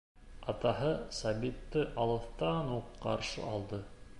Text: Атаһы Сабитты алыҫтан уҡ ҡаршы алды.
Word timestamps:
Атаһы 0.53 0.93
Сабитты 1.17 1.83
алыҫтан 2.05 2.73
уҡ 2.81 2.91
ҡаршы 3.05 3.49
алды. 3.53 3.83